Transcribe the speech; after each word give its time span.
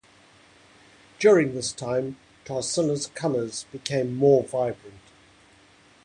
During 1.19 1.53
this 1.53 1.71
time, 1.71 2.17
Tarsila's 2.43 3.05
colors 3.05 3.67
became 3.71 4.15
more 4.15 4.41
vibrant. 4.43 4.97